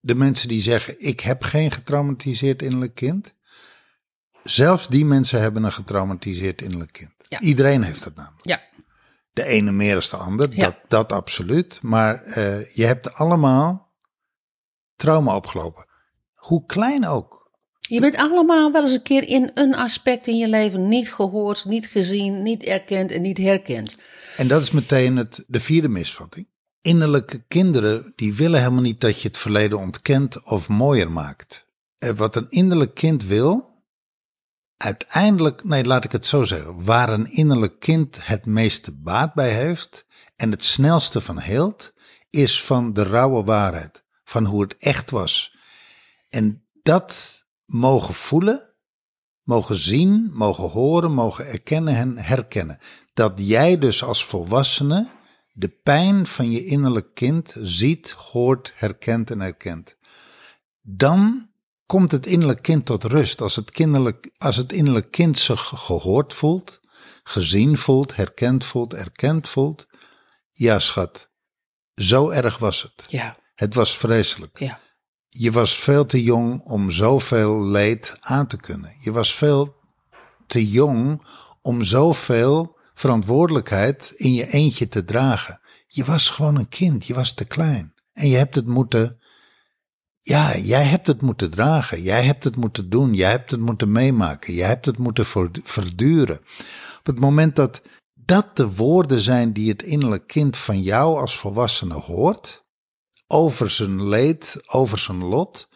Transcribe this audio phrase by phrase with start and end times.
[0.00, 3.34] de mensen die zeggen: Ik heb geen getraumatiseerd innerlijk kind.
[4.44, 7.10] Zelfs die mensen hebben een getraumatiseerd innerlijk kind.
[7.28, 7.40] Ja.
[7.40, 8.46] Iedereen heeft dat namelijk.
[8.46, 8.60] Ja.
[9.32, 10.64] De ene meer dan de ander, Ja.
[10.64, 11.78] dat, dat absoluut.
[11.82, 13.94] Maar eh, je hebt allemaal
[14.96, 15.86] trauma opgelopen.
[16.34, 17.38] Hoe klein ook.
[17.80, 21.64] Je bent allemaal wel eens een keer in een aspect in je leven niet gehoord,
[21.64, 23.96] niet gezien, niet erkend en niet herkend.
[24.36, 26.48] En dat is meteen het, de vierde misvatting.
[26.82, 31.66] Innerlijke kinderen die willen helemaal niet dat je het verleden ontkent of mooier maakt.
[32.16, 33.84] Wat een innerlijk kind wil,
[34.76, 39.54] uiteindelijk, nee laat ik het zo zeggen, waar een innerlijk kind het meeste baat bij
[39.54, 40.06] heeft
[40.36, 41.92] en het snelste van heelt,
[42.30, 45.56] is van de rauwe waarheid, van hoe het echt was.
[46.28, 48.74] En dat mogen voelen,
[49.42, 52.78] mogen zien, mogen horen, mogen erkennen en herkennen.
[53.14, 55.08] Dat jij dus als volwassene
[55.52, 59.96] de pijn van je innerlijk kind ziet, hoort, herkent en herkent.
[60.80, 61.50] Dan
[61.86, 63.40] komt het innerlijk kind tot rust.
[63.40, 66.80] Als het, kinderlijk, als het innerlijk kind zich gehoord voelt,
[67.22, 69.86] gezien voelt, herkend voelt, erkend voelt.
[70.52, 71.30] Ja, schat,
[71.94, 73.10] zo erg was het.
[73.10, 74.58] Ja, Het was vreselijk.
[74.58, 74.80] ja.
[75.32, 78.94] Je was veel te jong om zoveel leed aan te kunnen.
[79.00, 79.76] Je was veel
[80.46, 81.22] te jong
[81.62, 85.60] om zoveel verantwoordelijkheid in je eentje te dragen.
[85.86, 87.94] Je was gewoon een kind, je was te klein.
[88.12, 89.20] En je hebt het moeten,
[90.20, 92.02] ja, jij hebt het moeten dragen.
[92.02, 93.14] Jij hebt het moeten doen.
[93.14, 94.54] Jij hebt het moeten meemaken.
[94.54, 95.26] Jij hebt het moeten
[95.62, 96.36] verduren.
[96.98, 97.82] Op het moment dat
[98.14, 102.64] dat de woorden zijn die het innerlijk kind van jou als volwassene hoort,
[103.26, 105.68] over zijn leed, over zijn lot,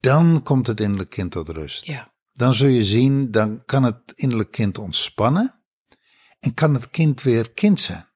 [0.00, 1.86] dan komt het innerlijk kind tot rust.
[1.86, 2.16] ja.
[2.32, 5.57] Dan zul je zien, dan kan het innerlijk kind ontspannen
[6.40, 8.07] en kan het kind weer kind zijn.